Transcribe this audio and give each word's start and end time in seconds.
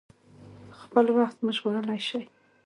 خپل 0.79 1.05
وخت 1.17 1.37
مو 1.43 1.51
ژغورلی 1.57 1.99
شئ. 2.07 2.23